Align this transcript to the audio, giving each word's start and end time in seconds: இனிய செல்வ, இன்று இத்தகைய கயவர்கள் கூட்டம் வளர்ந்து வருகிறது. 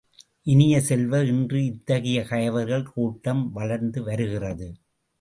இனிய 0.43 0.81
செல்வ, 0.81 1.19
இன்று 1.23 1.65
இத்தகைய 1.65 2.23
கயவர்கள் 2.23 2.91
கூட்டம் 2.93 3.51
வளர்ந்து 3.51 4.03
வருகிறது. 4.03 4.69